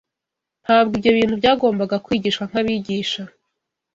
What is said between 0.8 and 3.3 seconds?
ibyo bintu byagombaga kwigishwa nk’abigisha